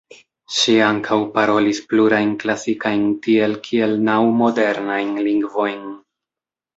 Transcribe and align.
Ŝi 0.59 0.73
ankaŭ 0.83 1.17
parolis 1.33 1.81
plurajn 1.91 2.31
klasikajn 2.43 3.03
tiel 3.27 3.53
kiel 3.67 3.93
naŭ 4.07 4.15
modernajn 4.39 5.13
lingvojn. 5.29 5.81